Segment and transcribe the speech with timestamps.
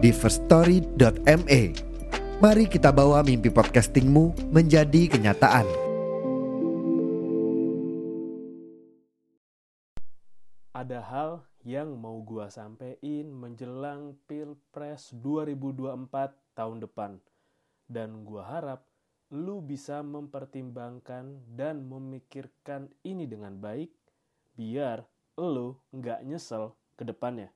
[0.00, 1.62] di firststory.me.
[2.40, 5.68] Mari kita bawa mimpi podcastingmu menjadi kenyataan.
[10.72, 17.20] Ada hal yang mau gua sampein menjelang Pilpres 2024 tahun depan.
[17.84, 18.88] Dan gua harap
[19.28, 23.92] lu bisa mempertimbangkan dan memikirkan ini dengan baik
[24.56, 25.04] biar
[25.36, 27.52] lu nggak nyesel ke depannya.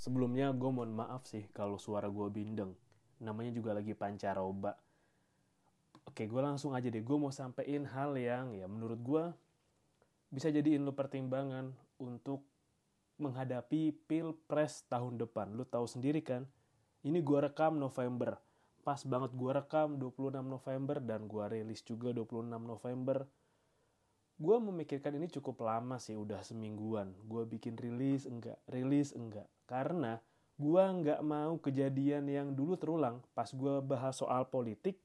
[0.00, 2.72] Sebelumnya gue mohon maaf sih kalau suara gue bindeng.
[3.20, 4.72] Namanya juga lagi pancaroba.
[6.08, 7.04] Oke, gue langsung aja deh.
[7.04, 9.24] Gue mau sampein hal yang ya menurut gue
[10.32, 12.48] bisa jadiin lu pertimbangan untuk
[13.20, 15.52] menghadapi pilpres tahun depan.
[15.52, 16.48] Lu tahu sendiri kan,
[17.04, 18.40] ini gue rekam November.
[18.80, 23.28] Pas banget gue rekam 26 November dan gue rilis juga 26 November.
[24.40, 27.12] Gue memikirkan ini cukup lama sih, udah semingguan.
[27.28, 29.44] Gue bikin rilis enggak, rilis enggak.
[29.68, 30.16] Karena
[30.56, 33.20] gue nggak mau kejadian yang dulu terulang.
[33.36, 34.96] Pas gue bahas soal politik,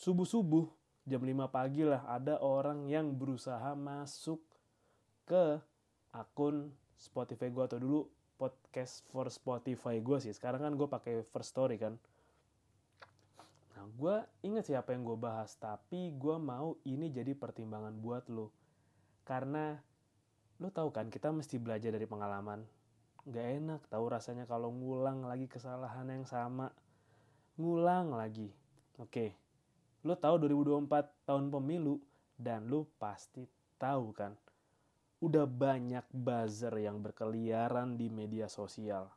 [0.00, 0.64] subuh-subuh
[1.04, 4.40] jam 5 pagi lah ada orang yang berusaha masuk
[5.28, 5.60] ke
[6.10, 8.00] akun Spotify gue atau dulu
[8.40, 10.32] podcast for Spotify gue sih.
[10.32, 12.00] Sekarang kan gue pakai First Story kan.
[13.94, 18.50] Gue inget siapa yang gue bahas, tapi gue mau ini jadi pertimbangan buat lo.
[19.22, 19.78] Karena
[20.58, 22.66] lo tahu kan, kita mesti belajar dari pengalaman.
[23.26, 26.70] Gak enak tahu rasanya kalau ngulang lagi kesalahan yang sama.
[27.58, 28.50] Ngulang lagi.
[28.96, 29.36] Oke,
[30.06, 32.00] lo tahu 2024 tahun pemilu,
[32.36, 33.44] dan lo pasti
[33.80, 34.32] tahu kan,
[35.20, 39.08] udah banyak buzzer yang berkeliaran di media sosial.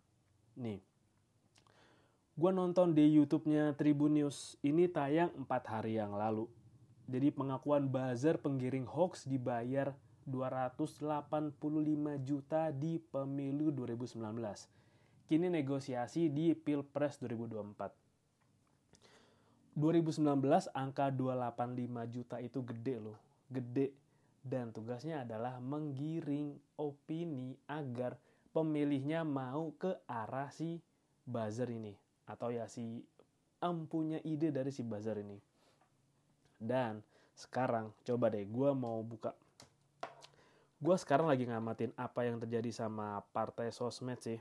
[0.59, 0.79] Nih,
[2.39, 4.55] gue nonton di YouTube-nya Tribun News.
[4.63, 6.47] Ini tayang 4 hari yang lalu.
[7.03, 9.91] Jadi pengakuan buzzer penggiring hoax dibayar
[10.23, 11.59] 285
[12.23, 14.23] juta di pemilu 2019.
[15.27, 19.75] Kini negosiasi di Pilpres 2024.
[19.75, 20.23] 2019
[20.71, 23.19] angka 285 juta itu gede loh.
[23.51, 23.91] Gede
[24.47, 28.15] dan tugasnya adalah menggiring opini agar
[28.55, 30.79] pemilihnya mau ke arah si
[31.27, 33.01] buzzer ini atau ya si
[33.57, 35.41] empunya ide dari si buzzer ini.
[36.61, 37.01] Dan
[37.33, 39.33] sekarang coba deh gue mau buka.
[40.79, 44.39] Gue sekarang lagi ngamatin apa yang terjadi sama partai sosmed sih.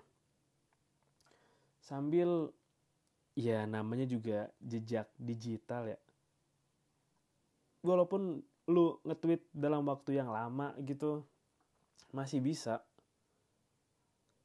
[1.81, 2.53] Sambil
[3.33, 5.99] ya namanya juga jejak digital ya.
[7.83, 11.25] Walaupun lu nge-tweet dalam waktu yang lama gitu
[12.13, 12.85] masih bisa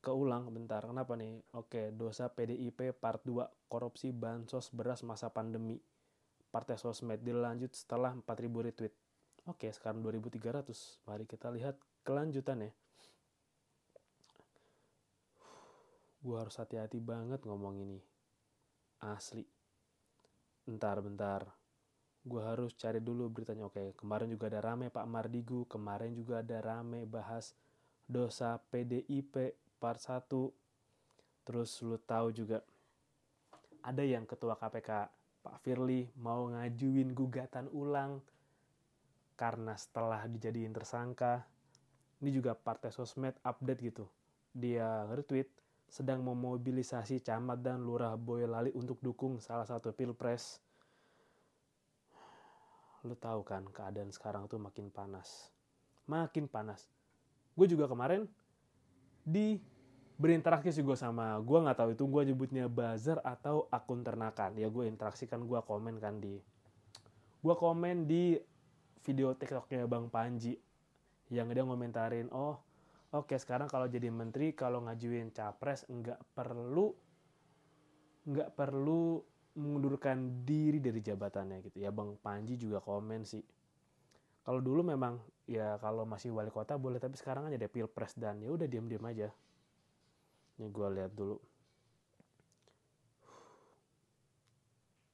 [0.04, 0.84] keulang bentar.
[0.84, 1.40] Kenapa nih?
[1.56, 5.80] Oke dosa PDIP part 2 korupsi bansos beras masa pandemi.
[6.52, 8.94] Partai sosmed dilanjut setelah 4000 retweet.
[9.48, 12.76] Oke sekarang 2300 mari kita lihat kelanjutannya.
[16.24, 18.00] Gue harus hati-hati banget ngomong ini.
[19.00, 19.48] Asli.
[20.68, 21.48] Bentar bentar.
[22.24, 23.72] Gue harus cari dulu beritanya.
[23.72, 27.56] Oke kemarin juga ada rame Pak Mardigu kemarin juga ada rame bahas
[28.04, 30.32] dosa PDIP part 1
[31.44, 32.64] terus lu tahu juga
[33.84, 35.12] ada yang ketua KPK
[35.44, 38.24] Pak Firly mau ngajuin gugatan ulang
[39.36, 41.44] karena setelah dijadiin tersangka.
[42.24, 44.08] Ini juga partai sosmed update gitu.
[44.56, 45.52] Dia retweet
[45.92, 50.64] sedang memobilisasi camat dan lurah Boyolali untuk dukung salah satu pilpres.
[53.04, 55.52] Lu tahu kan keadaan sekarang tuh makin panas.
[56.08, 56.88] Makin panas.
[57.52, 58.24] Gue juga kemarin
[59.28, 59.60] di
[60.14, 64.54] berinteraksi sih gue sama gue nggak tahu itu gue nyebutnya buzzer atau akun ternakan.
[64.58, 66.38] Ya gue interaksikan gue komen kan di
[67.44, 68.38] gue komen di
[69.04, 70.56] video tiktoknya bang Panji
[71.28, 72.56] yang dia ngomentarin oh
[73.12, 76.94] oke sekarang kalau jadi menteri kalau ngajuin capres nggak perlu
[78.24, 79.20] nggak perlu
[79.60, 81.84] mengundurkan diri dari jabatannya gitu.
[81.84, 83.44] Ya bang Panji juga komen sih.
[84.44, 85.20] Kalau dulu memang
[85.50, 88.88] ya kalau masih wali kota boleh tapi sekarang kan ada pilpres dan ya udah diam
[88.88, 89.32] diam aja
[90.58, 91.38] ini gue lihat dulu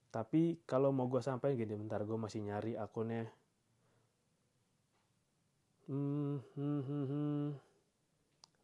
[0.09, 3.30] Tapi kalau mau gue sampai gini, bentar gue masih nyari akunnya.
[5.86, 7.45] Hmm, hmm, hmm, hmm.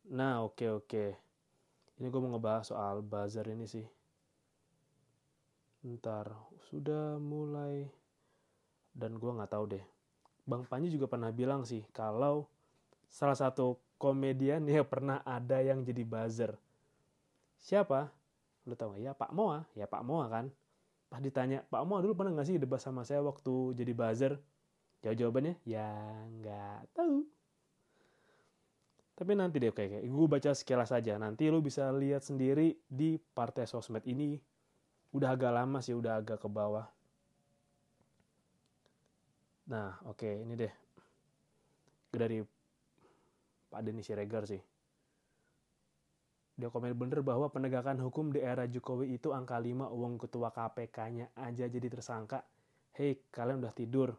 [0.10, 0.86] Nah, oke okay, oke.
[0.90, 1.10] Okay.
[2.02, 3.86] Ini gue mau ngebahas soal buzzer ini sih.
[5.86, 6.34] Ntar,
[6.74, 7.86] sudah mulai.
[8.90, 9.86] Dan gue nggak tahu deh.
[10.50, 12.50] Bang Panji juga pernah bilang sih, kalau
[13.06, 16.58] salah satu komedian ya pernah ada yang jadi buzzer.
[17.62, 18.12] Siapa?
[18.66, 18.98] Lu gak?
[18.98, 19.68] Ya Pak Moa.
[19.78, 20.50] Ya Pak Moa kan.
[21.10, 24.34] Pas ditanya, Pak Moa dulu pernah gak sih debat sama saya waktu jadi buzzer?
[25.06, 25.86] Jawab jawabannya, ya
[26.42, 27.22] nggak tahu.
[29.16, 31.16] Tapi nanti deh, kayak gue baca sekilas saja.
[31.22, 34.36] Nanti lu bisa lihat sendiri di partai sosmed ini.
[35.14, 36.90] Udah agak lama sih, udah agak ke bawah.
[39.70, 40.74] Nah, oke, okay, ini deh.
[42.10, 42.42] Dari
[43.70, 44.60] Pak Denny Siregar sih.
[46.56, 51.36] Dia komen bener bahwa penegakan hukum di era Jokowi itu angka 5 uang ketua KPK-nya
[51.36, 52.48] aja jadi tersangka.
[52.96, 54.16] Hei, kalian udah tidur.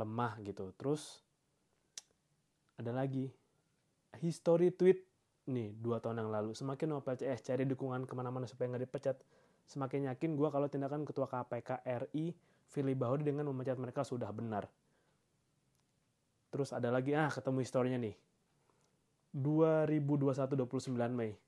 [0.00, 0.72] Lemah gitu.
[0.80, 1.20] Terus,
[2.80, 3.28] ada lagi
[4.24, 5.04] history tweet
[5.50, 9.16] nih dua tahun yang lalu semakin mau PCS cari dukungan ke mana-mana supaya nggak dipecat
[9.66, 12.32] semakin yakin gue kalau tindakan ketua KPK RI
[12.70, 14.70] Firly Bahuri dengan memecat mereka sudah benar
[16.50, 18.14] terus ada lagi ah ketemu historinya nih
[19.30, 21.38] 2021 29 Mei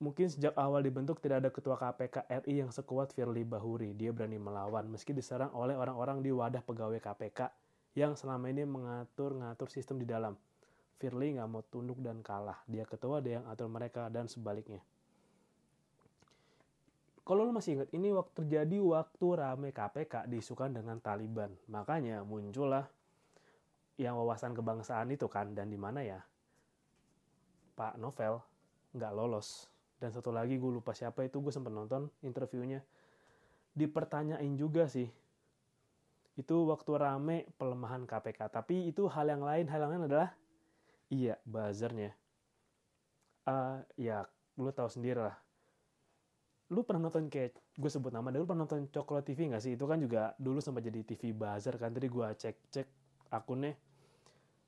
[0.00, 3.94] Mungkin sejak awal dibentuk tidak ada ketua KPK RI yang sekuat Firly Bahuri.
[3.94, 7.54] Dia berani melawan meski diserang oleh orang-orang di wadah pegawai KPK
[7.94, 10.34] yang selama ini mengatur-ngatur sistem di dalam.
[10.98, 12.58] Firly nggak mau tunduk dan kalah.
[12.66, 14.82] Dia ketua, dia yang atur mereka, dan sebaliknya.
[17.22, 21.54] Kalau lo masih ingat, ini waktu terjadi waktu rame KPK diisukan dengan Taliban.
[21.70, 22.90] Makanya muncullah
[24.00, 26.26] yang wawasan kebangsaan itu kan, dan di mana ya?
[27.76, 28.40] Pak Novel
[28.96, 29.68] nggak lolos.
[29.96, 32.82] Dan satu lagi gue lupa siapa itu, gue sempat nonton interviewnya.
[33.72, 35.06] Dipertanyain juga sih,
[36.36, 38.48] itu waktu rame pelemahan KPK.
[38.48, 40.30] Tapi itu hal yang lain, hal yang lain adalah
[41.12, 42.16] Iya, buzzernya.
[43.44, 44.24] Uh, ya,
[44.56, 45.36] lu tahu sendiri lah.
[46.72, 49.76] Lu pernah nonton kayak, gue sebut nama, lu pernah nonton Coklat TV gak sih?
[49.76, 51.92] Itu kan juga dulu sempat jadi TV buzzer kan.
[51.92, 52.88] Tadi gue cek-cek
[53.28, 53.76] akunnya.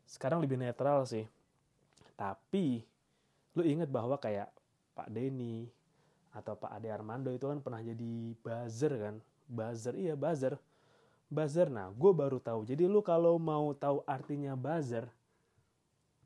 [0.04, 1.24] Sekarang lebih netral sih.
[2.12, 2.84] Tapi,
[3.54, 4.50] lu inget bahwa kayak
[4.94, 5.70] Pak Denny
[6.34, 9.16] atau Pak Ade Armando itu kan pernah jadi buzzer kan.
[9.46, 10.58] Buzzer, iya buzzer.
[11.30, 12.66] Buzzer, nah gue baru tahu.
[12.66, 15.06] Jadi lu kalau mau tahu artinya buzzer,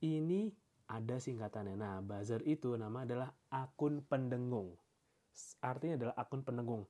[0.01, 0.53] ini
[0.89, 1.77] ada singkatannya.
[1.77, 4.73] Nah, buzzer itu nama adalah akun pendengung.
[5.61, 6.83] Artinya adalah akun pendengung.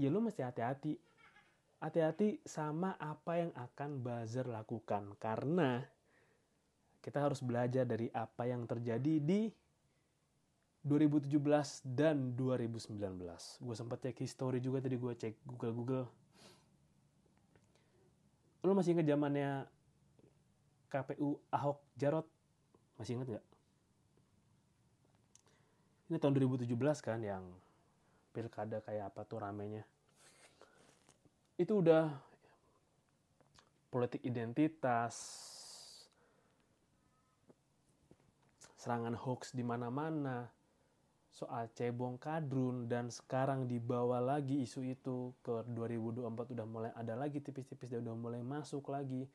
[0.00, 0.96] Ya lu mesti hati-hati.
[1.80, 5.12] Hati-hati sama apa yang akan buzzer lakukan.
[5.20, 5.84] Karena
[7.00, 9.48] kita harus belajar dari apa yang terjadi di
[10.80, 11.36] 2017
[11.84, 12.96] dan 2019.
[13.60, 16.08] Gue sempat cek history juga tadi gue cek Google-Google.
[18.64, 19.64] Lu masih inget zamannya
[20.88, 22.28] KPU Ahok Jarot
[23.00, 23.46] masih ingat nggak?
[26.12, 27.44] Ini tahun 2017 kan yang
[28.34, 29.86] pilkada kayak apa tuh ramenya.
[31.56, 32.12] Itu udah
[33.92, 35.14] politik identitas,
[38.80, 40.48] serangan hoax di mana-mana,
[41.28, 47.44] soal cebong kadrun dan sekarang dibawa lagi isu itu ke 2024 udah mulai ada lagi
[47.44, 49.28] tipis-tipis udah mulai masuk lagi.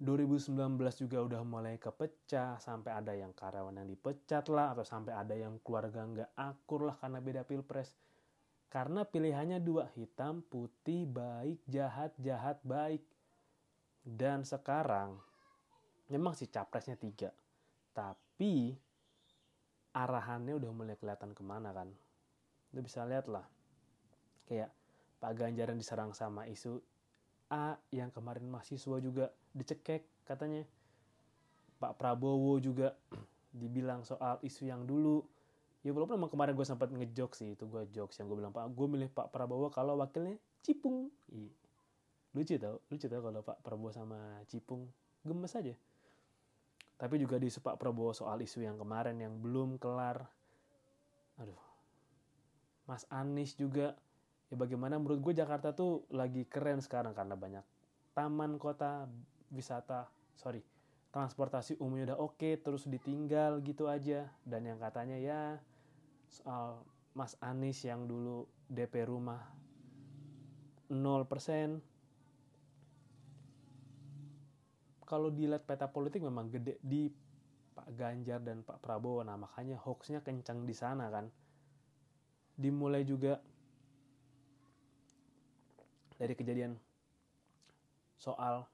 [0.00, 0.56] 2019
[0.96, 5.60] juga udah mulai kepecah sampai ada yang karyawan yang dipecat lah atau sampai ada yang
[5.60, 7.96] keluarga nggak akur lah karena beda pilpres.
[8.68, 13.04] Karena pilihannya dua hitam putih baik jahat jahat baik.
[14.00, 15.20] Dan sekarang
[16.08, 17.28] memang si capresnya tiga
[17.90, 18.29] tapi
[19.92, 21.92] arahannya udah mulai kelihatan ke mana kan?
[22.72, 23.44] Lu bisa lihat lah.
[24.48, 24.72] Kayak
[25.20, 26.80] Pak Ganjar yang diserang sama isu
[27.50, 30.64] A yang kemarin mahasiswa juga dicekek katanya.
[31.82, 32.96] Pak Prabowo juga
[33.60, 35.26] dibilang soal isu yang dulu.
[35.84, 38.68] Ya walaupun emang kemarin gue sempat ngejok sih itu gue jokes yang gue bilang Pak
[38.72, 41.12] gue milih Pak Prabowo kalau wakilnya Cipung.
[42.36, 44.86] Lucu tau lucu tau kalau Pak Prabowo sama Cipung.
[45.20, 45.76] Gemes aja
[47.00, 50.20] tapi juga di Pak Prabowo soal isu yang kemarin yang belum kelar.
[51.40, 51.56] Aduh.
[52.84, 53.96] Mas Anies juga
[54.52, 57.64] ya bagaimana menurut gue Jakarta tuh lagi keren sekarang karena banyak
[58.12, 59.06] taman kota
[59.54, 60.60] wisata sorry
[61.14, 64.28] transportasi umumnya udah oke okay, terus ditinggal gitu aja.
[64.44, 65.56] Dan yang katanya ya
[66.28, 66.84] soal
[67.16, 69.40] Mas Anies yang dulu DP rumah
[70.92, 71.80] 0%
[75.10, 77.10] kalau dilihat peta politik memang gede di
[77.74, 79.26] Pak Ganjar dan Pak Prabowo.
[79.26, 81.26] Nah makanya hoaxnya kencang di sana kan.
[82.54, 83.42] Dimulai juga
[86.14, 86.78] dari kejadian
[88.14, 88.70] soal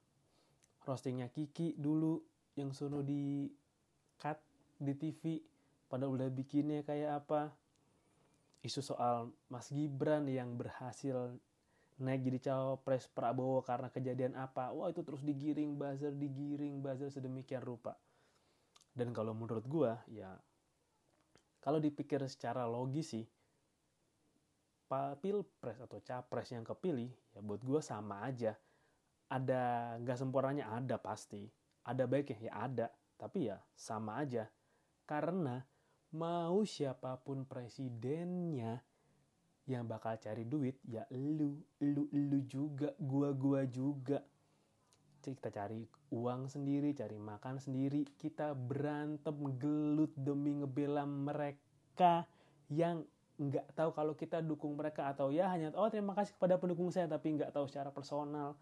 [0.85, 2.21] roastingnya Kiki dulu
[2.59, 3.49] yang sono di
[4.21, 4.37] cut
[4.77, 5.41] di TV
[5.89, 7.57] pada udah bikinnya kayak apa.
[8.61, 11.39] Isu soal Mas Gibran yang berhasil
[11.97, 14.73] naik jadi cawapres Prabowo karena kejadian apa?
[14.73, 17.97] Wah itu terus digiring buzzer digiring buzzer sedemikian rupa.
[18.93, 20.37] Dan kalau menurut gua ya
[21.61, 23.27] kalau dipikir secara logis sih
[25.19, 28.55] pilpres atau capres yang kepilih ya buat gue sama aja.
[29.27, 31.51] Ada nggak sempurnanya ada pasti.
[31.83, 32.87] Ada baiknya ya ada.
[33.19, 34.47] Tapi ya sama aja.
[35.03, 35.59] Karena
[36.15, 38.79] mau siapa pun presidennya
[39.67, 44.23] yang bakal cari duit ya lu lu lu juga gua gua juga.
[45.19, 45.83] Kita cari
[46.15, 48.07] uang sendiri cari makan sendiri.
[48.15, 52.23] Kita berantem gelut demi ngebela mereka
[52.71, 53.03] yang
[53.37, 57.11] nggak tahu kalau kita dukung mereka atau ya hanya oh terima kasih kepada pendukung saya
[57.11, 58.55] tapi nggak tahu secara personal.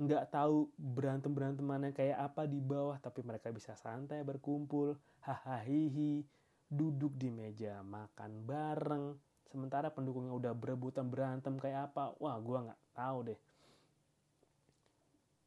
[0.00, 6.24] Nggak tahu berantem berantem mana kayak apa di bawah tapi mereka bisa santai berkumpul hahaha
[6.72, 9.20] duduk di meja makan bareng
[9.50, 13.40] sementara pendukungnya udah berebutan berantem kayak apa wah gue nggak tahu deh.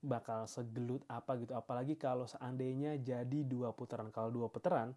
[0.04, 1.56] Bakal segelut apa gitu.
[1.56, 4.12] Apalagi kalau seandainya jadi dua putaran.
[4.12, 4.92] Kalau dua putaran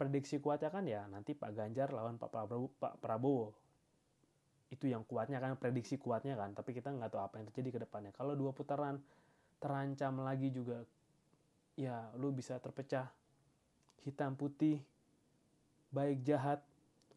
[0.00, 3.52] prediksi kuatnya kan ya nanti Pak Ganjar lawan Pak Prabowo, Pak Prabowo.
[4.72, 6.56] Itu yang kuatnya kan prediksi kuatnya kan.
[6.56, 8.10] Tapi kita nggak tahu apa yang terjadi ke depannya.
[8.16, 8.96] Kalau dua putaran
[9.60, 10.84] terancam lagi juga
[11.76, 13.12] ya lu bisa terpecah
[14.04, 14.80] hitam putih
[15.92, 16.64] baik jahat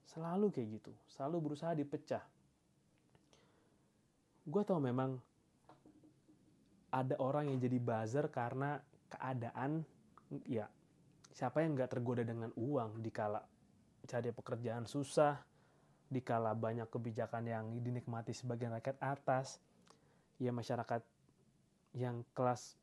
[0.09, 2.23] selalu kayak gitu selalu berusaha dipecah.
[4.49, 5.21] Gue tau memang
[6.89, 8.81] ada orang yang jadi buzzer karena
[9.13, 9.85] keadaan
[10.49, 10.65] ya
[11.33, 13.45] siapa yang nggak tergoda dengan uang dikala
[14.09, 15.37] cari pekerjaan susah
[16.09, 19.61] dikala banyak kebijakan yang dinikmati sebagian rakyat atas
[20.41, 21.05] ya masyarakat
[21.93, 22.73] yang kelas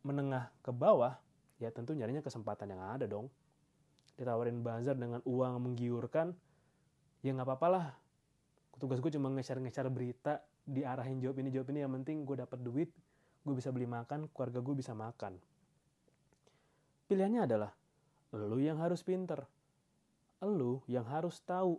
[0.00, 1.20] menengah ke bawah
[1.60, 3.28] ya tentu nyarinya kesempatan yang ada dong
[4.18, 6.34] ditawarin buzzer dengan uang menggiurkan
[7.20, 7.86] ya nggak apa-apa lah.
[8.80, 11.84] Tugas gue cuma nge-share-nge-share berita diarahin jawab ini jawab ini.
[11.84, 12.90] Yang penting gue dapat duit
[13.40, 15.36] gue bisa beli makan keluarga gue bisa makan.
[17.08, 17.72] Pilihannya adalah
[18.32, 19.44] lu yang harus pinter.
[20.40, 21.76] Lu yang harus tahu.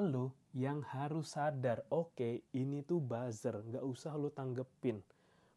[0.00, 5.00] Lu yang harus sadar oke okay, ini tuh buzzer nggak usah lu tanggepin.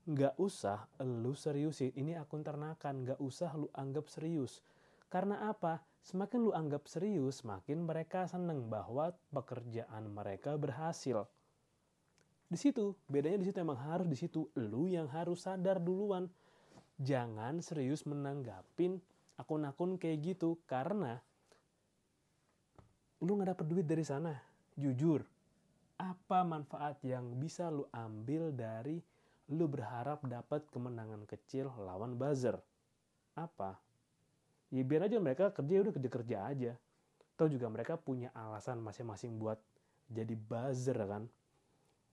[0.04, 4.60] Nggak usah lu seriusin ini akun ternakan nggak usah lu anggap serius
[5.14, 11.24] karena apa Semakin lu anggap serius, semakin mereka seneng bahwa pekerjaan mereka berhasil.
[12.52, 16.28] Di situ, bedanya di situ emang harus di situ lu yang harus sadar duluan.
[17.00, 19.00] Jangan serius menanggapin
[19.40, 21.24] akun-akun kayak gitu karena
[23.24, 24.36] lu nggak dapet duit dari sana.
[24.76, 25.24] Jujur,
[26.04, 29.00] apa manfaat yang bisa lu ambil dari
[29.56, 32.60] lu berharap dapat kemenangan kecil lawan buzzer?
[33.40, 33.80] Apa?
[34.74, 36.72] Ya biar aja mereka kerja udah kerja kerja aja.
[37.38, 39.62] Atau juga mereka punya alasan masing-masing buat
[40.10, 41.30] jadi buzzer kan?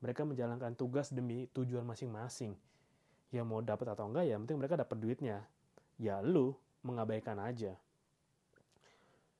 [0.05, 2.53] Mereka menjalankan tugas demi tujuan masing-masing.
[3.33, 5.49] Ya mau dapat atau enggak ya penting mereka dapat duitnya.
[5.97, 6.53] Ya lu
[6.85, 7.77] mengabaikan aja.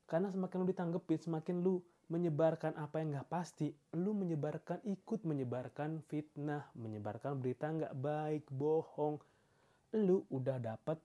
[0.09, 6.03] Karena semakin lu ditanggepin semakin lu menyebarkan apa yang nggak pasti lu menyebarkan ikut menyebarkan
[6.11, 9.23] fitnah menyebarkan berita nggak baik bohong
[9.95, 10.99] lu udah dapat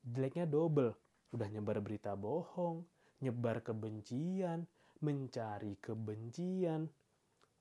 [0.00, 0.96] jeleknya double
[1.36, 2.80] udah nyebar berita bohong,
[3.20, 4.64] nyebar kebencian,
[5.04, 6.88] mencari kebencian.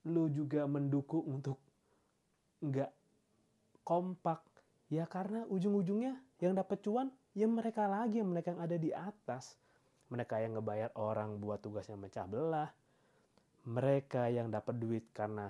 [0.07, 1.59] Lu juga mendukung untuk
[2.63, 2.91] nggak
[3.83, 4.41] kompak.
[4.87, 9.59] Ya karena ujung-ujungnya yang dapat cuan ya mereka lagi, mereka yang ada di atas.
[10.07, 12.69] Mereka yang ngebayar orang buat tugasnya mecah belah.
[13.65, 15.49] Mereka yang dapat duit karena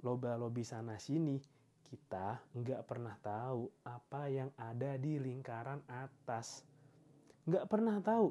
[0.00, 1.36] loba-lobi sana sini.
[1.82, 6.71] Kita nggak pernah tahu apa yang ada di lingkaran atas
[7.46, 8.30] nggak pernah tahu.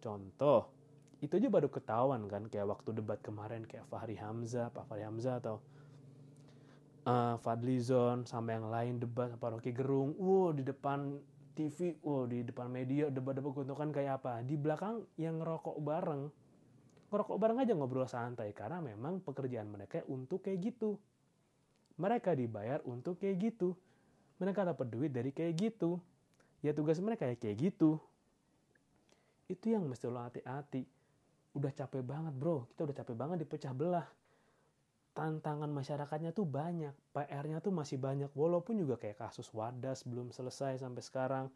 [0.00, 0.72] Contoh,
[1.20, 5.40] itu aja baru ketahuan kan kayak waktu debat kemarin kayak Fahri Hamzah, Pak Fahri Hamzah
[5.40, 5.60] atau
[7.08, 11.20] uh, Fadlizon sama yang lain debat apa Rocky Gerung, wow di depan
[11.56, 14.40] TV, wow di depan media debat-debat keuntungan kayak apa.
[14.44, 16.22] Di belakang yang ngerokok bareng,
[17.12, 21.00] ngerokok bareng aja ngobrol santai karena memang pekerjaan mereka untuk kayak gitu.
[21.96, 23.72] Mereka dibayar untuk kayak gitu.
[24.36, 25.96] Mereka dapat duit dari kayak gitu.
[26.60, 27.96] Ya tugas mereka ya kayak gitu
[29.46, 30.82] itu yang mesti lo hati-hati.
[31.54, 32.66] Udah capek banget bro.
[32.74, 34.06] Kita udah capek banget dipecah belah.
[35.16, 36.92] Tantangan masyarakatnya tuh banyak.
[37.14, 38.28] PR-nya tuh masih banyak.
[38.36, 41.46] Walaupun juga kayak kasus Wadas belum selesai sampai sekarang.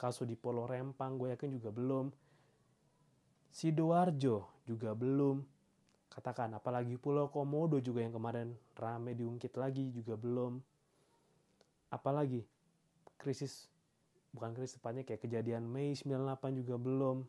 [0.00, 2.08] Kasus di Polo Rempang gue yakin juga belum.
[3.52, 5.44] Sidoarjo juga belum.
[6.10, 10.62] Katakan apalagi Pulau Komodo juga yang kemarin rame diungkit lagi juga belum.
[11.90, 12.46] Apalagi
[13.18, 13.66] krisis
[14.34, 17.22] bukan krisis tepatnya kayak kejadian Mei 98 juga belum.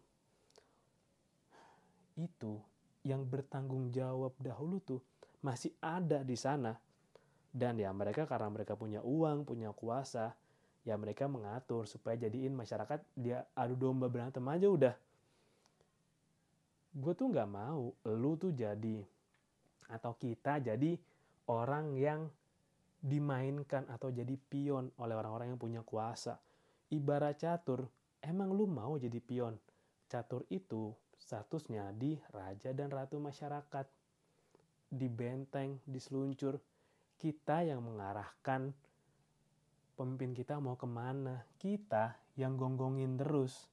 [2.18, 2.58] Itu
[3.06, 5.00] yang bertanggung jawab dahulu tuh
[5.46, 6.74] masih ada di sana.
[7.56, 10.36] Dan ya mereka karena mereka punya uang punya kuasa
[10.86, 14.96] ya mereka mengatur supaya jadiin masyarakat dia adu domba berantem aja udah.
[16.96, 19.02] Gue tuh nggak mau lu tuh jadi
[19.90, 20.98] atau kita jadi
[21.50, 22.30] orang yang
[23.02, 26.38] dimainkan atau jadi pion oleh orang-orang yang punya kuasa.
[26.94, 27.89] Ibarat catur,
[28.22, 29.58] emang lu mau jadi pion?
[30.06, 33.88] Catur itu statusnya di raja dan ratu masyarakat.
[34.86, 36.62] Di benteng, di seluncur.
[37.15, 38.70] Kita yang mengarahkan
[39.98, 41.42] pemimpin kita mau ke mana.
[41.58, 43.65] Kita yang gonggongin terus.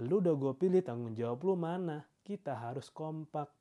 [0.00, 2.08] Lu udah gue pilih tanggung jawab lu mana.
[2.24, 3.52] Kita harus kompak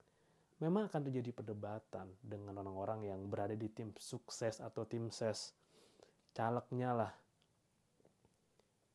[0.63, 5.51] memang akan terjadi perdebatan dengan orang-orang yang berada di tim sukses atau tim ses
[6.31, 7.11] calegnya lah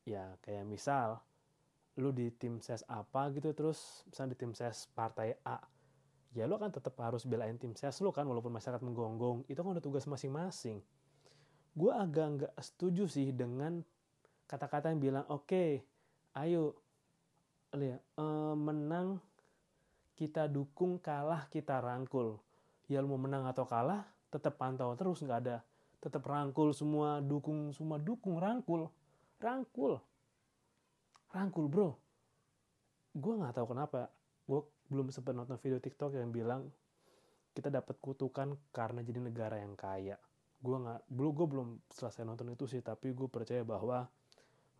[0.09, 1.21] ya kayak misal
[1.99, 5.59] lu di tim ses apa gitu terus misalnya di tim ses partai A
[6.33, 9.45] ya lu akan tetap harus belain tim ses lu kan walaupun masyarakat menggonggong.
[9.49, 10.81] Itu kan udah tugas masing-masing.
[11.73, 13.81] Gue agak nggak setuju sih dengan
[14.49, 15.71] kata-kata yang bilang oke okay,
[16.37, 16.77] ayo
[17.73, 19.21] lihat uh, menang
[20.17, 22.37] kita dukung kalah kita rangkul.
[22.89, 25.57] Ya mau menang atau kalah tetap pantau terus nggak ada
[25.99, 28.87] tetap rangkul semua dukung semua dukung rangkul
[29.39, 29.97] rangkul
[31.31, 31.89] rangkul bro
[33.15, 34.11] gue nggak tahu kenapa
[34.45, 36.69] gue belum sempat nonton video TikTok yang bilang
[37.55, 40.15] kita dapat kutukan karena jadi negara yang kaya
[40.59, 44.05] gue nggak belum gue belum selesai nonton itu sih tapi gue percaya bahwa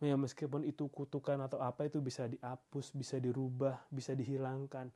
[0.00, 4.92] ya meskipun itu kutukan atau apa itu bisa dihapus bisa dirubah bisa dihilangkan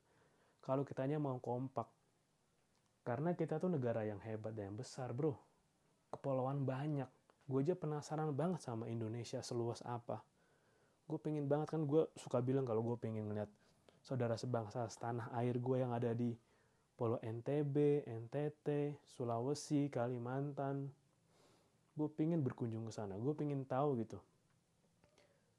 [0.65, 1.85] kalau kitanya mau kompak.
[3.05, 5.37] Karena kita tuh negara yang hebat dan yang besar, bro.
[6.09, 7.05] Kepulauan banyak.
[7.45, 10.25] Gue aja penasaran banget sama Indonesia seluas apa.
[11.05, 13.53] Gue pengen banget kan, gue suka bilang kalau gue pengen ngeliat
[14.01, 16.33] saudara sebangsa setanah air gue yang ada di
[16.95, 20.89] Pulau NTB, NTT, Sulawesi, Kalimantan.
[21.99, 23.19] Gue pengen berkunjung ke sana.
[23.19, 24.23] Gue pengen tahu gitu.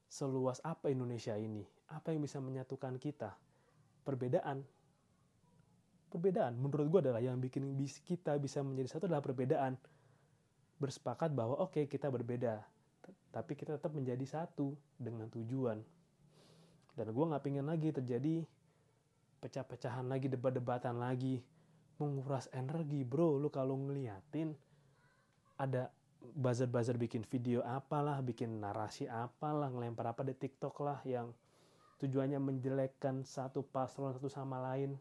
[0.07, 1.67] Seluas apa Indonesia ini?
[1.91, 3.35] Apa yang bisa menyatukan kita?
[4.07, 4.63] Perbedaan,
[6.07, 7.75] perbedaan menurut gue adalah yang bikin
[8.07, 9.75] kita bisa menjadi satu adalah perbedaan
[10.77, 12.63] bersepakat bahwa oke okay, kita berbeda
[13.35, 15.83] tapi kita tetap menjadi satu dengan tujuan.
[16.95, 18.47] Dan gue nggak pingin lagi terjadi
[19.43, 21.43] pecah-pecahan lagi debat-debatan lagi
[21.99, 23.35] menguras energi bro.
[23.35, 24.55] Lu kalau ngeliatin
[25.59, 25.91] ada
[26.23, 31.35] buzzer-buzzer bikin video apalah bikin narasi apalah ngelempar apa di TikTok lah yang
[31.99, 34.95] tujuannya menjelekkan satu paslon satu sama lain.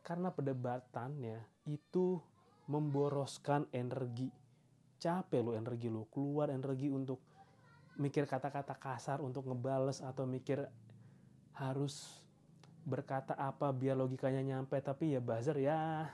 [0.00, 2.31] Karena perdebatannya itu
[2.72, 4.32] memboroskan energi.
[4.96, 7.20] Capek lo energi lo, keluar energi untuk
[8.00, 10.64] mikir kata-kata kasar untuk ngebales atau mikir
[11.52, 12.24] harus
[12.88, 14.80] berkata apa biar logikanya nyampe.
[14.80, 16.08] Tapi ya buzzer ya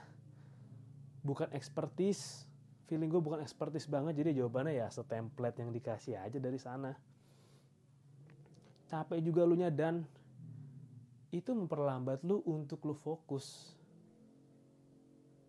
[1.23, 2.49] bukan ekspertis
[2.89, 6.97] feeling gue bukan ekspertis banget jadi jawabannya ya setemplate yang dikasih aja dari sana.
[8.89, 10.01] Capek juga lu nya dan
[11.29, 13.77] itu memperlambat lu untuk lu fokus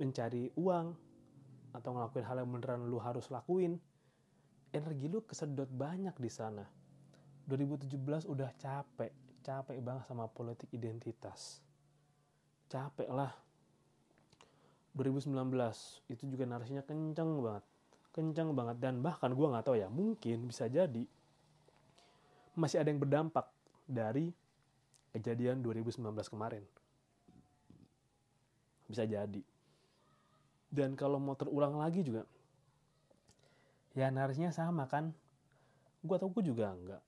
[0.00, 0.86] mencari uang
[1.76, 3.76] atau ngelakuin hal yang beneran lu harus lakuin,
[4.72, 6.64] energi lu kesedot banyak di sana.
[7.46, 9.12] 2017 udah capek,
[9.44, 11.60] capek banget sama politik identitas.
[12.70, 13.30] Capek lah.
[14.96, 15.30] 2019
[16.10, 17.64] itu juga narasinya kenceng banget.
[18.10, 21.06] Kenceng banget dan bahkan gue nggak tahu ya, mungkin bisa jadi
[22.58, 23.46] masih ada yang berdampak
[23.86, 24.34] dari
[25.14, 26.66] kejadian 2019 kemarin.
[28.90, 29.42] Bisa jadi
[30.70, 32.22] dan kalau mau terulang lagi juga
[33.94, 35.10] ya narasinya sama kan.
[36.00, 37.02] Gue tau gue juga nggak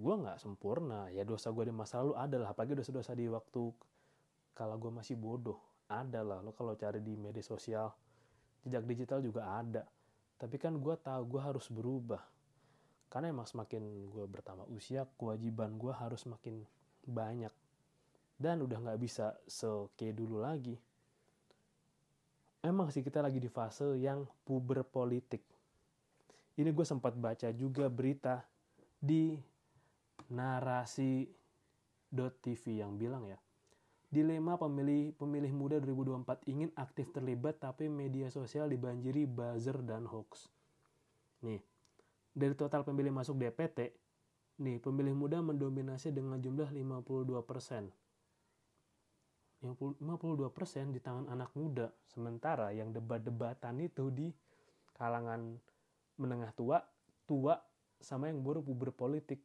[0.00, 1.12] gue nggak sempurna.
[1.12, 3.70] Ya dosa gue di masa lalu adalah apalagi dosa-dosa di waktu
[4.56, 6.40] kalau gue masih bodoh ada lah.
[6.40, 7.92] Lo kalau cari di media sosial
[8.64, 9.84] jejak digital juga ada.
[10.40, 12.24] Tapi kan gue tahu gue harus berubah.
[13.12, 16.66] Karena emang semakin gue bertambah usia kewajiban gue harus makin
[17.06, 17.52] banyak.
[18.34, 20.74] Dan udah nggak bisa seke dulu lagi
[22.64, 25.44] emang sih kita lagi di fase yang puber politik.
[26.56, 28.40] Ini gue sempat baca juga berita
[28.96, 29.36] di
[30.32, 31.28] narasi.tv
[32.72, 33.36] yang bilang ya,
[34.08, 40.48] dilema pemilih pemilih muda 2024 ingin aktif terlibat tapi media sosial dibanjiri buzzer dan hoax.
[41.44, 41.60] Nih,
[42.32, 43.92] dari total pemilih masuk DPT,
[44.62, 47.90] nih pemilih muda mendominasi dengan jumlah 52 persen.
[49.64, 51.88] 52% di tangan anak muda.
[52.04, 54.28] Sementara yang debat-debatan itu di
[54.92, 55.56] kalangan
[56.20, 56.84] menengah tua,
[57.24, 57.56] tua
[57.96, 59.40] sama yang baru puber politik.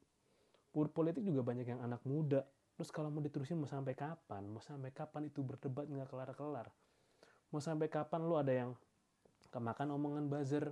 [0.75, 2.43] Puber politik juga banyak yang anak muda.
[2.75, 4.43] Terus kalau mau diterusin mau sampai kapan?
[4.51, 6.67] Mau sampai kapan itu berdebat nggak kelar-kelar?
[7.49, 8.71] Mau sampai kapan lu ada yang
[9.49, 10.69] kemakan omongan buzzer,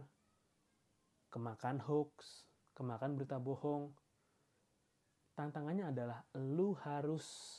[1.34, 2.46] kemakan hoax,
[2.78, 3.90] kemakan berita bohong.
[5.34, 7.58] Tantangannya adalah lu harus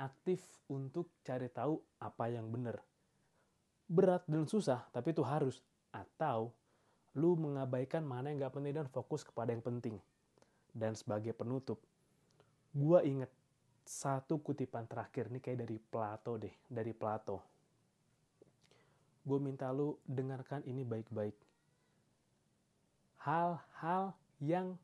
[0.00, 0.40] aktif
[0.72, 2.80] untuk cari tahu apa yang benar.
[3.84, 5.60] Berat dan susah, tapi itu harus.
[5.92, 6.56] Atau
[7.18, 10.00] lu mengabaikan mana yang gak penting dan fokus kepada yang penting.
[10.72, 11.82] Dan sebagai penutup,
[12.72, 13.28] gue inget
[13.82, 17.42] satu kutipan terakhir nih kayak dari Plato deh, dari Plato.
[19.26, 21.34] Gue minta lu dengarkan ini baik-baik.
[23.20, 24.78] Hal-hal yang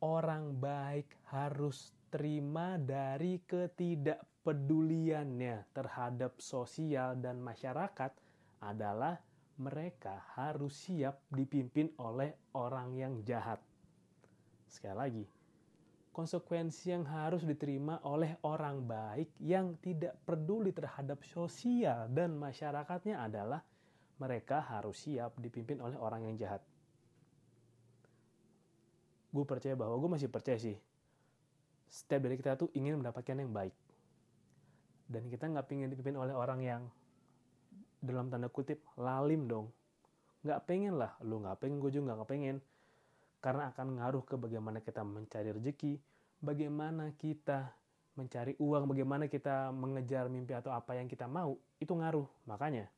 [0.00, 8.14] orang baik harus terima dari ketidakpeduliannya terhadap sosial dan masyarakat
[8.62, 9.18] adalah
[9.58, 13.58] mereka harus siap dipimpin oleh orang yang jahat.
[14.70, 15.26] Sekali lagi,
[16.14, 23.58] konsekuensi yang harus diterima oleh orang baik yang tidak peduli terhadap sosial dan masyarakatnya adalah
[24.22, 26.62] mereka harus siap dipimpin oleh orang yang jahat.
[29.34, 30.78] Gue percaya bahwa gue masih percaya sih
[31.94, 33.70] setiap dari kita tuh ingin mendapatkan yang baik.
[35.06, 36.82] Dan kita nggak pengen dipimpin oleh orang yang
[38.02, 39.70] dalam tanda kutip lalim dong.
[40.42, 42.58] Nggak pengen lah, lu nggak pengen, gue juga nggak pengen.
[43.38, 45.94] Karena akan ngaruh ke bagaimana kita mencari rezeki,
[46.42, 47.70] bagaimana kita
[48.18, 52.26] mencari uang, bagaimana kita mengejar mimpi atau apa yang kita mau, itu ngaruh.
[52.50, 52.90] Makanya,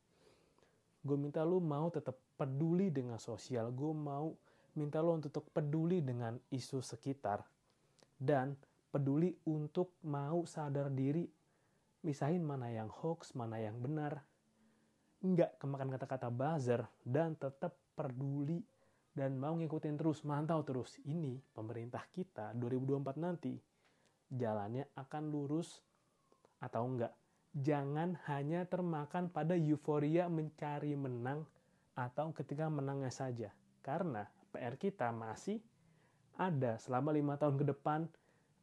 [1.05, 4.33] gue minta lu mau tetap peduli dengan sosial, gue mau
[4.73, 7.41] minta lu untuk peduli dengan isu sekitar,
[8.21, 8.57] dan
[8.97, 11.29] peduli untuk mau sadar diri,
[12.01, 14.25] misahin mana yang hoax, mana yang benar,
[15.21, 18.65] nggak kemakan kata-kata buzzer, dan tetap peduli
[19.13, 20.97] dan mau ngikutin terus, mantau terus.
[21.05, 23.53] Ini pemerintah kita 2024 nanti
[24.33, 25.85] jalannya akan lurus
[26.65, 27.13] atau enggak.
[27.53, 31.45] Jangan hanya termakan pada euforia mencari menang
[31.97, 33.53] atau ketika menangnya saja.
[33.85, 35.61] Karena PR kita masih
[36.37, 38.09] ada selama lima tahun ke depan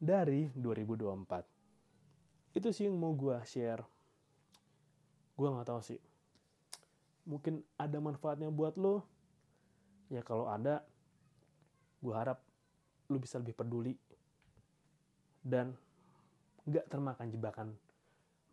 [0.04, 2.52] dari 2024.
[2.52, 3.82] Itu sih yang mau gue share.
[5.34, 5.98] Gue nggak tahu sih.
[7.24, 9.08] Mungkin ada manfaatnya buat lo.
[10.12, 10.84] Ya kalau ada,
[12.04, 12.44] gue harap
[13.08, 13.96] lo bisa lebih peduli
[15.44, 15.76] dan
[16.64, 17.68] gak termakan jebakan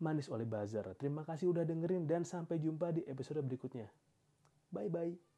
[0.02, 0.84] manis oleh buzzer.
[1.00, 3.88] Terima kasih udah dengerin dan sampai jumpa di episode berikutnya.
[4.72, 5.31] Bye-bye.